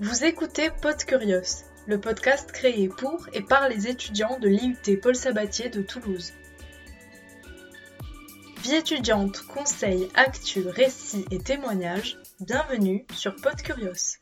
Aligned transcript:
Vous 0.00 0.22
écoutez 0.22 0.70
Pod 0.80 0.96
Curios, 0.96 1.64
le 1.88 1.98
podcast 1.98 2.52
créé 2.52 2.86
pour 2.88 3.26
et 3.32 3.42
par 3.42 3.68
les 3.68 3.88
étudiants 3.88 4.38
de 4.38 4.46
l'IUT 4.46 5.00
Paul 5.02 5.16
Sabatier 5.16 5.70
de 5.70 5.82
Toulouse. 5.82 6.34
Vie 8.62 8.76
étudiante, 8.76 9.42
conseils, 9.52 10.08
actus, 10.14 10.64
récits 10.68 11.24
et 11.32 11.40
témoignages, 11.40 12.16
bienvenue 12.38 13.06
sur 13.12 13.34
Pod 13.34 13.60
Curios. 13.60 14.18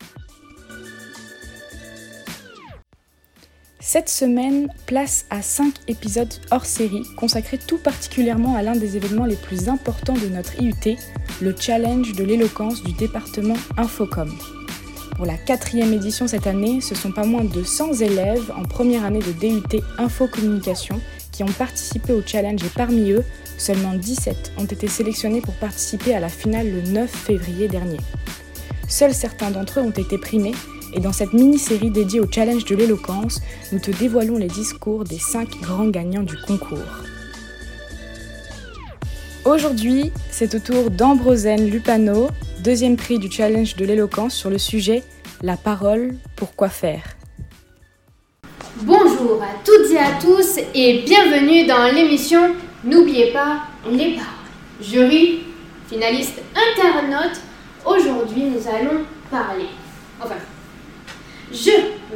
Cette 3.78 4.08
semaine, 4.08 4.72
place 4.86 5.26
à 5.28 5.42
5 5.42 5.74
épisodes 5.88 6.32
hors 6.50 6.64
série 6.64 7.02
consacrés 7.18 7.58
tout 7.58 7.78
particulièrement 7.78 8.56
à 8.56 8.62
l'un 8.62 8.76
des 8.76 8.96
événements 8.96 9.26
les 9.26 9.36
plus 9.36 9.68
importants 9.68 10.16
de 10.16 10.28
notre 10.28 10.58
IUT, 10.58 10.96
le 11.42 11.54
challenge 11.54 12.14
de 12.14 12.24
l'éloquence 12.24 12.82
du 12.82 12.94
département 12.94 13.56
Infocom. 13.76 14.30
Pour 15.16 15.24
la 15.24 15.38
quatrième 15.38 15.94
édition 15.94 16.28
cette 16.28 16.46
année, 16.46 16.82
ce 16.82 16.94
sont 16.94 17.10
pas 17.10 17.24
moins 17.24 17.42
de 17.42 17.62
100 17.62 18.02
élèves 18.02 18.52
en 18.54 18.64
première 18.64 19.02
année 19.02 19.20
de 19.20 19.32
DUT 19.32 19.82
Infocommunication 19.96 21.00
qui 21.32 21.42
ont 21.42 21.52
participé 21.58 22.12
au 22.12 22.20
challenge 22.24 22.62
et 22.62 22.68
parmi 22.68 23.12
eux, 23.12 23.24
seulement 23.56 23.94
17 23.94 24.52
ont 24.58 24.66
été 24.66 24.88
sélectionnés 24.88 25.40
pour 25.40 25.54
participer 25.54 26.14
à 26.14 26.20
la 26.20 26.28
finale 26.28 26.70
le 26.70 26.82
9 26.82 27.10
février 27.10 27.66
dernier. 27.66 27.96
Seuls 28.88 29.14
certains 29.14 29.50
d'entre 29.50 29.80
eux 29.80 29.84
ont 29.84 29.90
été 29.90 30.18
primés 30.18 30.54
et 30.92 31.00
dans 31.00 31.14
cette 31.14 31.32
mini-série 31.32 31.90
dédiée 31.90 32.20
au 32.20 32.30
challenge 32.30 32.66
de 32.66 32.76
l'éloquence, 32.76 33.40
nous 33.72 33.78
te 33.78 33.90
dévoilons 33.90 34.36
les 34.36 34.48
discours 34.48 35.04
des 35.04 35.18
5 35.18 35.62
grands 35.62 35.88
gagnants 35.88 36.24
du 36.24 36.36
concours. 36.46 36.76
Aujourd'hui, 39.46 40.12
c'est 40.30 40.54
au 40.54 40.58
tour 40.58 40.90
d'Ambrosène 40.90 41.70
Lupano, 41.70 42.28
deuxième 42.60 42.96
prix 42.96 43.18
du 43.18 43.30
challenge 43.30 43.76
de 43.76 43.84
l'éloquence 43.84 44.34
sur 44.34 44.50
le 44.50 44.58
sujet 44.58 45.02
La 45.42 45.56
parole, 45.56 46.16
pourquoi 46.36 46.68
faire 46.68 47.02
Bonjour 48.82 49.42
à 49.42 49.62
toutes 49.64 49.90
et 49.90 49.98
à 49.98 50.12
tous 50.20 50.58
et 50.74 51.02
bienvenue 51.06 51.66
dans 51.66 51.92
l'émission 51.94 52.54
N'oubliez 52.84 53.32
pas 53.32 53.62
les 53.90 54.14
paroles. 54.14 54.32
Jury, 54.80 55.44
finaliste, 55.88 56.40
internaute, 56.54 57.40
aujourd'hui 57.84 58.44
nous 58.44 58.68
allons 58.68 59.04
parler. 59.30 59.66
Enfin, 60.20 60.36
je 61.50 61.70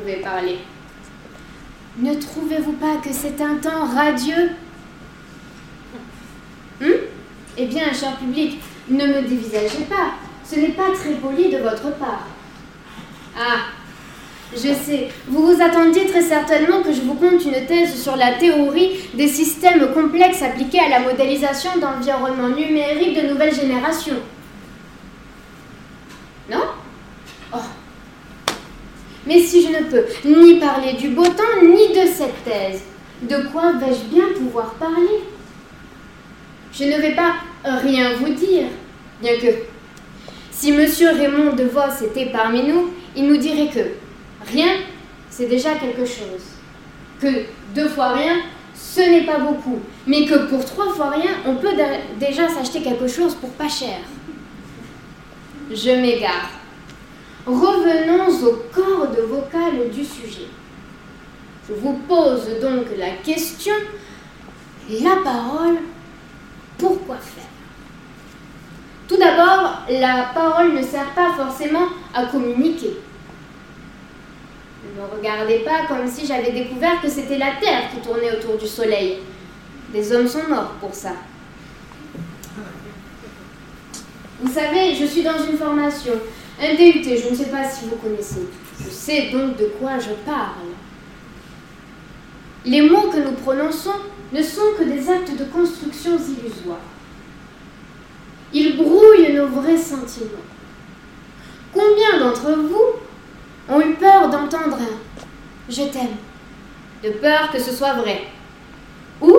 vais 0.05 0.16
parler. 0.16 0.58
Ne 1.98 2.14
trouvez-vous 2.14 2.72
pas 2.72 2.96
que 3.02 3.12
c'est 3.12 3.41
un 3.41 3.56
temps 3.56 3.86
radieux? 3.86 4.50
Hum 6.83 6.92
Eh 7.56 7.66
bien, 7.66 7.92
cher 7.92 8.16
public, 8.16 8.61
ne 8.88 9.06
me 9.06 9.22
dévisagez 9.22 9.84
pas. 9.88 10.12
Ce 10.50 10.56
n'est 10.58 10.70
pas 10.70 10.90
très 10.92 11.12
poli 11.12 11.48
de 11.48 11.58
votre 11.58 11.92
part. 11.96 12.26
Ah, 13.38 13.66
je 14.52 14.74
sais, 14.74 15.08
vous 15.28 15.46
vous 15.46 15.62
attendiez 15.62 16.06
très 16.06 16.22
certainement 16.22 16.82
que 16.82 16.92
je 16.92 17.02
vous 17.02 17.14
conte 17.14 17.44
une 17.44 17.66
thèse 17.66 18.02
sur 18.02 18.16
la 18.16 18.32
théorie 18.32 18.98
des 19.14 19.28
systèmes 19.28 19.92
complexes 19.94 20.42
appliqués 20.42 20.80
à 20.80 20.88
la 20.88 21.00
modélisation 21.00 21.70
d'environnements 21.78 22.48
numériques 22.48 23.22
de 23.22 23.28
nouvelle 23.28 23.54
génération. 23.54 24.16
Non? 26.50 26.64
Oh. 27.54 27.58
Mais 29.26 29.38
si 29.38 29.62
je 29.62 29.68
ne 29.68 29.84
peux 29.84 30.04
ni 30.24 30.58
parler 30.58 30.94
du 30.94 31.10
beau 31.10 31.26
temps, 31.26 31.62
ni 31.62 31.94
de 31.94 32.08
cette 32.12 32.42
thèse, 32.42 32.82
de 33.22 33.36
quoi 33.52 33.74
vais-je 33.74 34.12
bien 34.12 34.24
pouvoir 34.36 34.74
parler? 34.74 35.20
Je 36.72 36.84
ne 36.84 37.00
vais 37.00 37.14
pas 37.14 37.34
rien 37.62 38.14
vous 38.14 38.30
dire, 38.30 38.64
bien 39.22 39.36
que 39.36 39.69
si 40.61 40.72
Monsieur 40.72 41.08
Raymond 41.12 41.55
de 41.55 41.64
Vos 41.64 42.05
était 42.05 42.27
parmi 42.27 42.62
nous, 42.62 42.91
il 43.16 43.27
nous 43.27 43.39
dirait 43.39 43.69
que 43.69 43.80
rien, 44.53 44.69
c'est 45.30 45.47
déjà 45.47 45.75
quelque 45.77 46.05
chose. 46.05 46.44
Que 47.19 47.47
deux 47.75 47.89
fois 47.89 48.11
rien, 48.11 48.42
ce 48.75 49.00
n'est 49.00 49.25
pas 49.25 49.39
beaucoup. 49.39 49.78
Mais 50.06 50.27
que 50.27 50.51
pour 50.51 50.62
trois 50.67 50.92
fois 50.92 51.12
rien, 51.12 51.30
on 51.46 51.55
peut 51.55 51.73
déjà 52.18 52.46
s'acheter 52.51 52.83
quelque 52.83 53.08
chose 53.08 53.34
pour 53.36 53.48
pas 53.52 53.70
cher. 53.70 54.01
Je 55.70 55.92
m'égare. 55.92 56.51
Revenons 57.46 58.29
aux 58.46 58.63
cordes 58.70 59.18
vocales 59.30 59.89
du 59.90 60.05
sujet. 60.05 60.48
Je 61.67 61.73
vous 61.73 61.95
pose 62.07 62.46
donc 62.61 62.84
la 62.98 63.13
question, 63.24 63.77
la 64.90 65.17
parole, 65.24 65.79
pourquoi 66.77 67.17
faire? 67.17 67.59
D'abord, 69.20 69.83
la 69.89 70.31
parole 70.35 70.73
ne 70.75 70.83
sert 70.83 71.11
pas 71.14 71.33
forcément 71.36 71.86
à 72.13 72.25
communiquer. 72.25 72.97
Ne 74.85 75.01
me 75.01 75.07
regardez 75.17 75.58
pas 75.58 75.86
comme 75.86 76.08
si 76.08 76.27
j'avais 76.27 76.51
découvert 76.51 77.01
que 77.01 77.08
c'était 77.08 77.39
la 77.39 77.53
Terre 77.61 77.91
qui 77.92 78.01
tournait 78.01 78.36
autour 78.36 78.57
du 78.57 78.67
Soleil. 78.67 79.19
Des 79.92 80.13
hommes 80.13 80.27
sont 80.27 80.48
morts 80.48 80.75
pour 80.81 80.95
ça. 80.95 81.13
Vous 84.42 84.51
savez, 84.51 84.95
je 84.95 85.05
suis 85.05 85.23
dans 85.23 85.39
une 85.39 85.58
formation, 85.58 86.14
un 86.61 86.75
DUT, 86.75 87.05
je 87.05 87.31
ne 87.31 87.35
sais 87.35 87.51
pas 87.51 87.69
si 87.69 87.85
vous 87.85 87.97
connaissez. 87.97 88.48
Je 88.83 88.89
sais 88.89 89.29
donc 89.31 89.57
de 89.58 89.67
quoi 89.79 89.98
je 89.98 90.14
parle. 90.25 90.70
Les 92.64 92.83
mots 92.83 93.11
que 93.11 93.19
nous 93.19 93.33
prononçons 93.33 93.97
ne 94.33 94.42
sont 94.42 94.75
que 94.79 94.85
des 94.85 95.11
actes 95.11 95.37
de 95.39 95.45
construction 95.45 96.13
illusoires. 96.13 96.79
Vrais 99.46 99.77
sentiments. 99.77 100.46
Combien 101.73 102.18
d'entre 102.18 102.51
vous 102.52 103.74
ont 103.74 103.80
eu 103.80 103.95
peur 103.95 104.28
d'entendre 104.28 104.78
je 105.68 105.83
t'aime, 105.83 106.17
de 107.02 107.11
peur 107.11 107.51
que 107.52 107.61
ce 107.61 107.73
soit 107.73 107.95
vrai? 107.95 108.23
Ou 109.20 109.33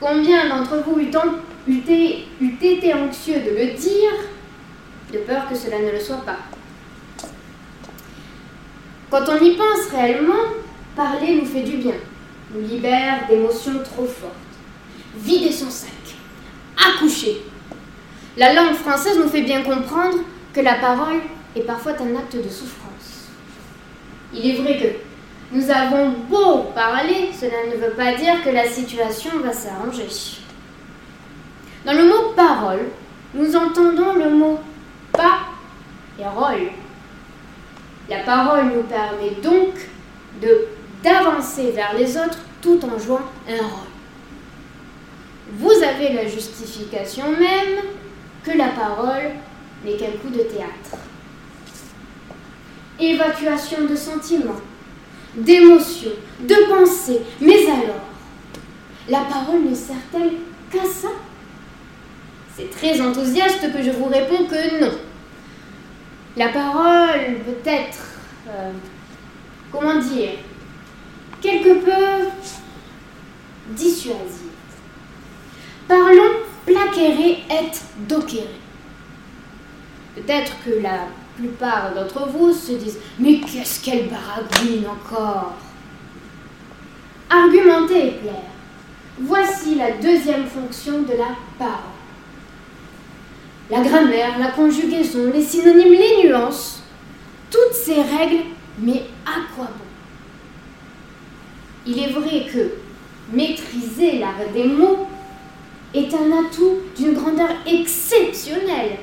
combien 0.00 0.48
d'entre 0.48 0.82
vous 0.86 0.98
eût, 0.98 1.10
été 1.68 2.94
anxieux 2.94 3.40
de 3.40 3.50
le 3.50 3.76
dire, 3.76 4.12
de 5.12 5.18
peur 5.18 5.48
que 5.48 5.54
cela 5.54 5.78
ne 5.78 5.90
le 5.92 6.00
soit 6.00 6.24
pas? 6.24 6.38
Quand 9.10 9.24
on 9.28 9.42
y 9.42 9.56
pense 9.56 9.90
réellement, 9.90 10.54
parler 10.96 11.40
nous 11.40 11.46
fait 11.46 11.62
du 11.62 11.76
bien, 11.76 11.96
nous 12.54 12.66
libère 12.66 13.26
d'émotions 13.28 13.82
trop 13.84 14.06
fortes. 14.06 14.32
Vider 15.16 15.52
son 15.52 15.70
sac, 15.70 15.90
accoucher. 16.76 17.42
La 18.38 18.52
langue 18.52 18.74
française 18.74 19.18
nous 19.18 19.28
fait 19.28 19.42
bien 19.42 19.62
comprendre 19.62 20.18
que 20.54 20.60
la 20.60 20.76
parole 20.76 21.20
est 21.56 21.62
parfois 21.62 21.92
un 22.00 22.16
acte 22.16 22.36
de 22.36 22.48
souffrance. 22.48 23.26
Il 24.32 24.48
est 24.48 24.62
vrai 24.62 24.78
que 24.78 25.56
nous 25.56 25.68
avons 25.68 26.10
beau 26.30 26.70
parler, 26.72 27.30
cela 27.32 27.66
ne 27.68 27.80
veut 27.80 27.94
pas 27.94 28.14
dire 28.14 28.44
que 28.44 28.50
la 28.50 28.68
situation 28.68 29.30
va 29.42 29.52
s'arranger. 29.52 30.06
Dans 31.84 31.94
le 31.94 32.04
mot 32.04 32.32
parole, 32.36 32.86
nous 33.34 33.56
entendons 33.56 34.14
le 34.14 34.30
mot 34.30 34.60
pas 35.12 35.40
et 36.20 36.24
rôle. 36.24 36.70
La 38.08 38.18
parole 38.20 38.66
nous 38.66 38.84
permet 38.84 39.32
donc 39.42 39.74
d'avancer 41.02 41.72
vers 41.72 41.94
les 41.94 42.16
autres 42.16 42.38
tout 42.62 42.78
en 42.84 42.98
jouant 43.00 43.22
un 43.48 43.62
rôle. 43.62 43.88
Vous 45.54 45.82
avez 45.82 46.12
la 46.12 46.28
justification 46.28 47.32
même 47.32 47.97
que 48.44 48.56
la 48.56 48.68
parole 48.68 49.32
n'est 49.84 49.96
qu'un 49.96 50.12
coup 50.22 50.30
de 50.30 50.42
théâtre 50.42 50.98
évacuation 53.00 53.84
de 53.88 53.94
sentiments, 53.94 54.60
d'émotions, 55.34 56.12
de 56.40 56.54
pensées. 56.68 57.20
Mais 57.40 57.66
alors, 57.66 58.02
la 59.08 59.20
parole 59.20 59.64
ne 59.68 59.74
sert-elle 59.74 60.32
qu'à 60.70 60.84
ça? 60.84 61.08
C'est 62.56 62.70
très 62.70 63.00
enthousiaste 63.00 63.72
que 63.72 63.82
je 63.82 63.90
vous 63.90 64.06
réponds 64.06 64.46
que 64.46 64.80
non. 64.80 64.92
La 66.36 66.48
parole 66.48 67.36
peut 67.44 67.68
être, 67.68 68.18
euh, 68.48 68.72
comment 69.70 69.96
dire, 69.96 70.30
quelque 71.40 71.84
peu 71.84 72.28
dissuasive. 73.70 74.50
Parlons 75.86 76.47
placere 76.68 77.44
et 77.50 77.70
docere. 78.08 78.48
Peut-être 80.14 80.52
que 80.64 80.82
la 80.82 81.06
plupart 81.36 81.94
d'entre 81.94 82.28
vous 82.28 82.52
se 82.52 82.72
disent 82.72 82.98
Mais 83.18 83.40
qu'est-ce 83.40 83.82
qu'elle 83.82 84.08
baragouine 84.08 84.86
encore? 84.86 85.54
Argumenter 87.30 88.08
et 88.08 88.12
plaire. 88.12 88.34
Voici 89.20 89.74
la 89.74 89.92
deuxième 89.92 90.46
fonction 90.46 91.02
de 91.02 91.12
la 91.12 91.36
parole. 91.58 91.98
La 93.70 93.80
grammaire, 93.80 94.38
la 94.38 94.48
conjugaison, 94.52 95.30
les 95.32 95.42
synonymes, 95.42 95.92
les 95.92 96.28
nuances, 96.28 96.82
toutes 97.50 97.74
ces 97.74 98.00
règles, 98.00 98.44
mais 98.78 99.02
à 99.26 99.40
quoi 99.54 99.66
bon? 99.66 99.84
Il 101.86 101.98
est 101.98 102.12
vrai 102.12 102.46
que 102.50 102.70
maîtriser 103.32 104.18
l'art 104.18 104.36
des 104.54 104.64
mots 104.64 105.06
est 105.94 106.12
un 106.14 106.44
atout 106.44 106.78
d'une 106.96 107.14
grandeur 107.14 107.50
exceptionnelle 107.66 108.98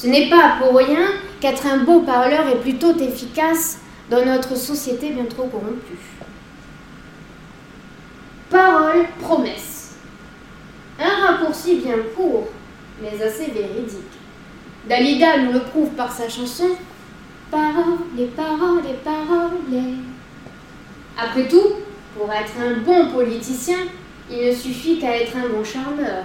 ce 0.00 0.06
n'est 0.06 0.28
pas 0.28 0.58
pour 0.60 0.76
rien 0.76 1.08
qu'être 1.40 1.66
un 1.66 1.78
beau 1.78 2.02
parleur 2.02 2.46
est 2.46 2.60
plutôt 2.60 2.96
efficace 2.96 3.80
dans 4.08 4.24
notre 4.24 4.56
société 4.56 5.10
bien 5.10 5.24
trop 5.24 5.48
corrompue. 5.48 5.98
Parole, 8.48 9.06
promesse. 9.20 9.96
Un 11.00 11.26
raccourci 11.26 11.80
bien 11.84 11.96
court, 12.14 12.46
mais 13.02 13.20
assez 13.20 13.50
véridique. 13.50 13.98
Dalida 14.88 15.38
nous 15.38 15.52
le 15.52 15.60
prouve 15.62 15.90
par 15.90 16.12
sa 16.12 16.28
chanson 16.28 16.68
Paroles, 17.50 17.98
les 18.16 18.26
paroles, 18.26 18.82
les 18.86 18.94
paroles. 19.02 19.56
Après 21.18 21.48
tout, 21.48 21.72
pour 22.16 22.32
être 22.32 22.52
un 22.60 22.84
bon 22.84 23.10
politicien, 23.10 23.78
il 24.30 24.46
ne 24.46 24.52
suffit 24.52 24.98
qu'à 24.98 25.16
être 25.16 25.36
un 25.36 25.48
bon 25.48 25.64
charmeur. 25.64 26.24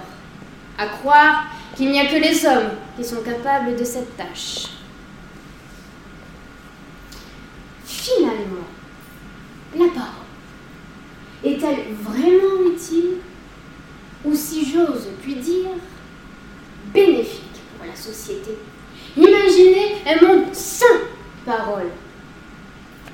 À 0.76 0.86
croire 0.86 1.44
qu'il 1.76 1.90
n'y 1.90 2.00
a 2.00 2.06
que 2.06 2.16
les 2.16 2.44
hommes 2.44 2.72
qui 2.96 3.04
sont 3.04 3.22
capables 3.22 3.76
de 3.76 3.84
cette 3.84 4.16
tâche. 4.16 4.68
Finalement, 7.84 8.66
la 9.74 9.86
parole 9.86 10.24
est-elle 11.44 11.94
vraiment 12.02 12.70
utile 12.70 13.18
ou, 14.24 14.34
si 14.34 14.70
j'ose 14.70 15.08
puis 15.22 15.36
dire, 15.36 15.70
bénéfique 16.92 17.42
pour 17.76 17.86
la 17.86 17.96
société? 17.96 18.52
Imaginez 19.16 19.96
un 20.06 20.26
monde 20.26 20.54
sans 20.54 20.86
parole. 21.44 21.90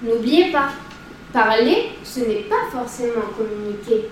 N'oubliez 0.02 0.50
pas, 0.50 0.70
parler, 1.32 1.90
ce 2.02 2.20
n'est 2.20 2.44
pas 2.48 2.69
forcément 2.72 3.26
communiquer. 3.37 4.08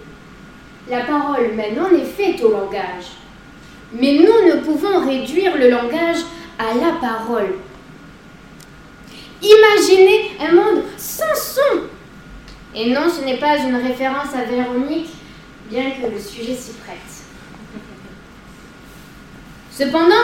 La 0.91 1.01
parole 1.01 1.53
mène 1.55 1.79
en 1.81 1.91
effet 1.95 2.43
au 2.43 2.51
langage. 2.51 3.05
Mais 3.93 4.15
nous 4.15 4.55
ne 4.55 4.61
pouvons 4.63 5.07
réduire 5.07 5.57
le 5.57 5.71
langage 5.71 6.19
à 6.59 6.75
la 6.75 6.93
parole. 7.01 7.55
Imaginez 9.43 10.33
un 10.41 10.53
monde 10.53 10.85
sans 10.97 11.35
son. 11.35 11.81
Et 12.75 12.91
non, 12.91 13.09
ce 13.09 13.25
n'est 13.25 13.39
pas 13.39 13.59
une 13.59 13.77
référence 13.77 14.35
à 14.35 14.45
Véronique, 14.45 15.11
bien 15.71 15.91
que 15.91 16.13
le 16.13 16.19
sujet 16.19 16.55
s'y 16.55 16.73
prête. 16.73 16.99
Cependant, 19.71 20.15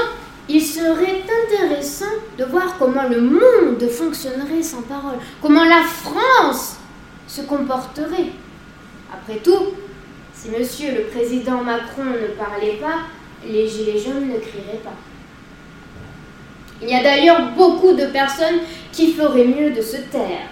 il 0.49 0.61
serait 0.61 1.23
intéressant 1.47 2.05
de 2.37 2.45
voir 2.45 2.77
comment 2.79 3.09
le 3.09 3.21
monde 3.21 3.89
fonctionnerait 3.89 4.63
sans 4.63 4.83
parole, 4.83 5.19
comment 5.41 5.65
la 5.65 5.83
France 5.83 6.77
se 7.27 7.43
comporterait. 7.43 8.33
Après 9.13 9.37
tout, 9.37 9.75
si 10.45 10.51
monsieur 10.51 10.93
le 10.95 11.05
président 11.05 11.63
Macron 11.63 12.05
ne 12.05 12.35
parlait 12.37 12.79
pas, 12.79 13.05
les 13.47 13.67
gilets 13.67 13.99
jaunes 13.99 14.29
ne 14.29 14.39
crieraient 14.39 14.81
pas. 14.85 14.93
Il 16.83 16.91
y 16.91 16.95
a 16.95 17.03
d'ailleurs 17.03 17.53
beaucoup 17.53 17.95
de 17.95 18.07
personnes 18.07 18.61
qui 18.93 19.13
feraient 19.15 19.47
mieux 19.47 19.71
de 19.71 19.81
se 19.81 19.97
taire. 19.97 20.49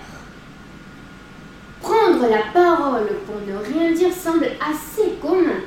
Prendre 1.83 2.23
la 2.23 2.43
parole 2.55 3.09
pour 3.27 3.37
ne 3.47 3.59
rien 3.59 3.93
dire 3.93 4.13
semble 4.13 4.47
assez 4.47 5.17
commun. 5.21 5.61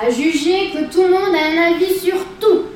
À 0.00 0.08
juger 0.10 0.70
que 0.70 0.92
tout 0.92 1.02
le 1.02 1.10
monde 1.10 1.34
a 1.34 1.46
un 1.46 1.74
avis 1.74 1.98
sur 1.98 2.24
tout. 2.38 2.66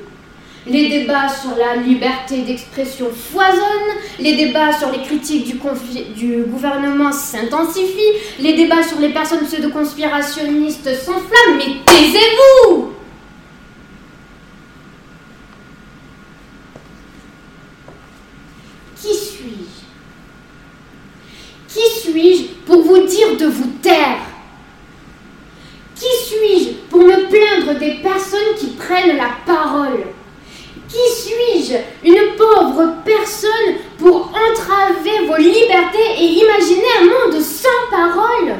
Les 0.64 0.88
débats 0.88 1.28
sur 1.28 1.56
la 1.56 1.74
liberté 1.74 2.42
d'expression 2.42 3.10
foisonnent, 3.10 3.98
les 4.20 4.36
débats 4.36 4.72
sur 4.72 4.92
les 4.92 5.02
critiques 5.02 5.44
du, 6.14 6.42
gouvernement 6.44 7.10
s'intensifient, 7.10 8.20
les 8.38 8.52
débats 8.52 8.84
sur 8.84 9.00
les 9.00 9.08
personnes 9.08 9.44
pseudo-conspirationnistes 9.44 10.94
s'enflamment, 10.94 11.56
mais 11.56 11.82
taisez-vous! 11.84 12.92
Qui 19.00 19.14
suis-je? 19.14 19.82
Qui 21.74 22.00
suis-je 22.00 22.44
pour 22.64 22.82
vous 22.82 23.04
dire 23.04 23.36
de 23.36 23.46
vous 23.46 23.72
taire? 23.82 24.20
Qui 25.96 26.06
suis-je 26.24 26.70
pour 26.88 27.00
me 27.00 27.28
plaindre 27.28 27.80
des 27.80 27.94
personnes 27.94 28.54
qui 28.56 28.68
prennent 28.68 29.16
la 29.16 29.30
parole? 29.44 30.04
Une 32.04 32.36
pauvre 32.36 32.94
personne 33.04 33.76
pour 33.98 34.30
entraver 34.30 35.26
vos 35.26 35.36
libertés 35.36 36.12
et 36.18 36.24
imaginer 36.24 36.92
un 37.00 37.04
monde 37.04 37.40
sans 37.40 37.68
parole 37.90 38.54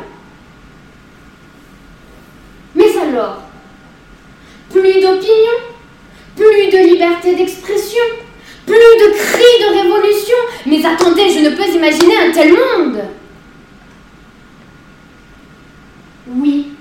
Mais 2.75 2.97
alors, 2.97 3.43
plus 4.71 5.01
d'opinion, 5.01 5.59
plus 6.37 6.71
de 6.71 6.93
liberté 6.93 7.35
d'expression, 7.35 8.03
plus 8.67 8.75
de 8.75 9.13
cris 9.15 9.63
de 9.63 9.83
révolution. 9.83 10.37
Mais 10.67 10.85
attendez, 10.85 11.29
je 11.31 11.41
ne 11.41 11.51
peux 11.51 11.69
imaginer 11.69 12.17
un 12.17 12.31
tel 12.31 12.53
monde. 12.53 13.03
Oui, 16.29 16.73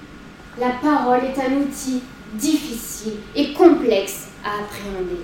la 0.60 0.69
parole 0.69 1.19
est 1.25 1.39
un 1.39 1.57
outil 1.57 2.01
difficile 2.33 3.18
et 3.36 3.54
complexe 3.54 4.28
à 4.45 4.62
appréhender. 4.62 5.22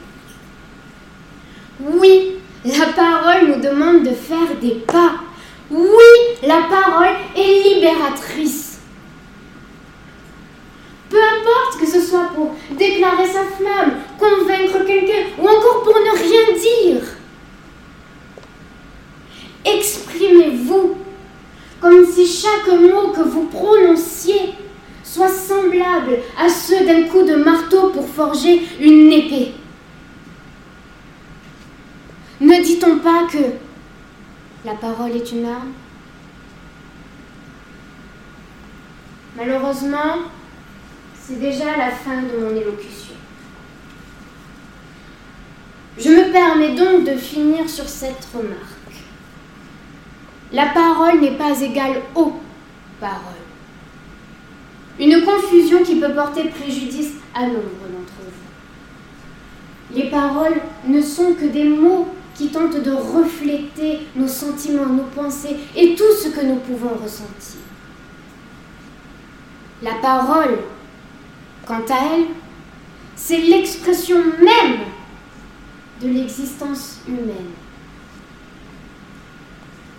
Oui, 1.79 2.37
la 2.65 2.87
parole 2.87 3.47
nous 3.47 3.61
demande 3.61 4.03
de 4.03 4.13
faire 4.13 4.55
des 4.61 4.75
pas. 4.85 5.15
Oui, 5.69 5.77
la 6.43 6.61
parole 6.69 7.15
est 7.35 7.69
libératrice. 7.69 8.79
Peu 11.09 11.17
importe 11.17 11.79
que 11.79 11.87
ce 11.87 12.01
soit 12.01 12.29
pour 12.35 12.55
déclarer 12.71 13.27
sa 13.27 13.43
flamme, 13.43 13.93
convaincre 14.19 14.85
quelqu'un 14.85 15.29
ou 15.37 15.47
encore 15.47 15.83
pour 15.83 15.95
ne 15.95 16.17
rien 16.17 16.57
dire. 16.59 17.03
Exprimez-vous 19.65 20.97
comme 21.79 22.05
si 22.05 22.25
chaque 22.25 22.73
mot 22.73 23.11
que 23.11 23.21
vous 23.21 23.45
prononciez 23.45 24.53
soit 25.03 25.29
semblable 25.29 26.19
à 26.37 26.49
ceux 26.49 26.85
d'un 26.85 27.03
coup 27.03 27.23
de 27.23 27.35
marteau 27.35 27.89
pour 27.89 28.07
forger 28.07 28.61
une 28.79 29.11
épée. 29.11 29.53
Ne 32.47 32.63
dit-on 32.63 32.99
pas 32.99 33.27
que 33.29 33.43
la 34.63 34.73
parole 34.75 35.11
est 35.11 35.31
une 35.33 35.45
arme? 35.47 35.73
Malheureusement, 39.35 40.15
c'est 41.19 41.41
déjà 41.41 41.75
la 41.75 41.91
fin 41.91 42.21
de 42.21 42.41
mon 42.41 42.55
élocution. 42.55 43.15
Je 45.97 46.07
me 46.07 46.31
permets 46.31 46.73
donc 46.73 47.03
de 47.03 47.17
finir 47.17 47.69
sur 47.69 47.89
cette 47.89 48.25
remarque. 48.33 49.03
La 50.53 50.67
parole 50.67 51.19
n'est 51.19 51.37
pas 51.37 51.59
égale 51.59 52.01
aux 52.15 52.39
paroles. 53.01 53.43
Une 54.97 55.21
confusion 55.25 55.83
qui 55.83 55.99
peut 55.99 56.13
porter 56.13 56.45
préjudice 56.45 57.11
à 57.35 57.41
nombre 57.41 57.87
d'entre 57.91 58.13
vous. 58.21 59.97
Les 59.97 60.09
paroles 60.09 60.61
ne 60.87 61.01
sont 61.01 61.33
que 61.33 61.47
des 61.47 61.65
mots 61.65 62.07
qui 62.37 62.49
tentent 62.49 62.81
de 62.81 62.91
refléter 62.91 64.01
nos 64.15 64.27
sentiments, 64.27 64.85
nos 64.85 65.03
pensées 65.03 65.57
et 65.75 65.95
tout 65.95 66.13
ce 66.21 66.29
que 66.29 66.45
nous 66.45 66.57
pouvons 66.57 66.95
ressentir. 67.01 67.61
La 69.81 69.95
parole, 69.95 70.59
quant 71.65 71.81
à 71.89 72.15
elle, 72.15 72.25
c'est 73.15 73.39
l'expression 73.39 74.17
même 74.17 74.79
de 76.01 76.07
l'existence 76.09 76.99
humaine. 77.07 77.53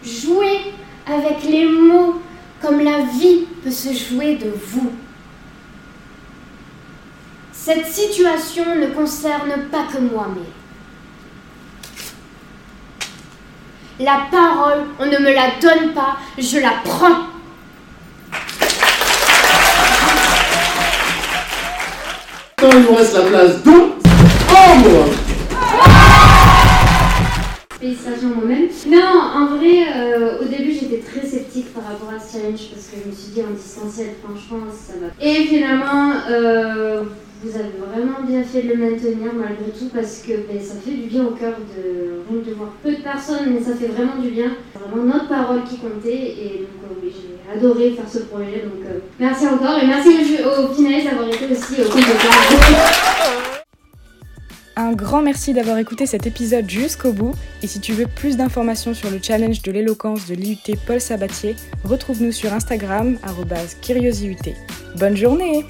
Jouez 0.04 0.72
avec 1.06 1.42
les 1.42 1.66
mots 1.66 2.20
comme 2.62 2.80
la 2.80 3.02
vie 3.02 3.46
peut 3.64 3.70
se 3.70 3.92
jouer 3.92 4.36
de 4.36 4.50
vous. 4.50 4.92
Cette 7.52 7.86
situation 7.86 8.76
ne 8.76 8.86
concerne 8.86 9.68
pas 9.70 9.86
que 9.92 9.98
moi, 9.98 10.28
mais 10.34 10.46
la 14.00 14.20
parole, 14.30 14.84
on 15.00 15.06
ne 15.06 15.18
me 15.18 15.32
la 15.32 15.50
donne 15.60 15.92
pas, 15.92 16.16
je 16.38 16.58
la 16.58 16.72
prends. 16.84 17.26
Quand 22.58 22.70
il 22.72 22.82
vous 22.82 22.94
reste 22.94 23.14
la 23.14 23.22
place 23.22 23.62
donc, 23.62 23.92
ombre 24.50 25.06
Félicitations 27.80 28.28
moi-même. 28.34 28.68
Non, 28.88 29.20
en 29.36 29.46
vrai, 29.56 29.84
euh, 29.96 30.40
au 30.40 30.44
début 30.44 30.72
j'étais 30.72 30.98
très 30.98 31.24
sceptique 31.24 31.72
par 31.72 31.84
rapport 31.84 32.10
à 32.16 32.18
ce 32.18 32.32
challenge 32.32 32.70
parce 32.72 32.86
que 32.86 32.96
je 33.04 33.08
me 33.08 33.14
suis 33.14 33.32
dit 33.32 33.42
en 33.42 33.52
distanciel, 33.54 34.14
franchement, 34.24 34.66
ça 34.72 34.94
va. 35.00 35.24
Et 35.24 35.44
finalement, 35.44 36.14
euh, 36.28 37.04
vous 37.42 37.56
avez 37.56 37.70
vraiment 37.78 38.20
bien 38.26 38.42
fait 38.42 38.62
de 38.62 38.68
le 38.68 38.76
maintenir 38.76 39.32
malgré 39.34 39.70
tout 39.78 39.88
parce 39.94 40.22
que 40.26 40.32
ça 40.60 40.74
fait 40.84 40.90
du 40.90 41.08
bien 41.08 41.24
au 41.24 41.30
cœur 41.30 41.54
de, 41.58 42.50
de 42.50 42.54
voir 42.54 42.70
peu 42.82 42.90
de 42.90 43.02
personnes, 43.02 43.52
mais 43.52 43.60
ça 43.60 43.74
fait 43.74 43.86
vraiment 43.86 44.20
du 44.20 44.30
bien. 44.30 44.52
C'est 44.72 44.80
vraiment 44.80 45.04
notre 45.04 45.28
parole 45.28 45.62
qui 45.64 45.78
comptait 45.78 46.10
et 46.10 46.66
donc 46.66 46.90
euh, 46.90 47.00
oui, 47.02 47.12
j'ai 47.14 47.56
adoré 47.56 47.92
faire 47.92 48.08
ce 48.08 48.18
projet. 48.20 48.64
Donc 48.64 48.84
merci 49.20 49.46
encore 49.46 49.78
et 49.78 49.86
merci 49.86 50.08
aux, 50.44 50.74
finalistes 50.74 51.06
d'avoir 51.10 51.28
été 51.28 51.46
aussi 51.50 51.80
au 51.80 51.88
compte 51.88 52.02
Un 54.76 54.92
grand 54.92 55.22
merci 55.22 55.52
d'avoir 55.54 55.78
écouté 55.78 56.06
cet 56.06 56.26
épisode 56.26 56.68
jusqu'au 56.68 57.12
bout. 57.12 57.34
Et 57.62 57.68
si 57.68 57.80
tu 57.80 57.92
veux 57.92 58.06
plus 58.06 58.36
d'informations 58.36 58.94
sur 58.94 59.10
le 59.10 59.20
challenge 59.22 59.62
de 59.62 59.70
l'éloquence 59.70 60.26
de 60.26 60.34
l'IUT 60.34 60.76
Paul 60.86 61.00
Sabatier, 61.00 61.54
retrouve-nous 61.84 62.32
sur 62.32 62.52
Instagram, 62.52 63.16
curiosiut. 63.80 64.36
Bonne 64.96 65.16
journée 65.16 65.64